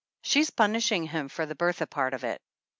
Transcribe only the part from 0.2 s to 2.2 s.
She's punishing him for the Bertha part